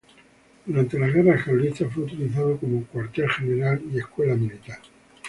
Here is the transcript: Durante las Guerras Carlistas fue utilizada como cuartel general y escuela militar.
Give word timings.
Durante 0.65 0.97
las 0.97 1.13
Guerras 1.13 1.45
Carlistas 1.45 1.93
fue 1.93 2.05
utilizada 2.05 2.57
como 2.57 2.83
cuartel 2.85 3.29
general 3.29 3.83
y 3.93 3.99
escuela 3.99 4.33
militar. 4.33 4.79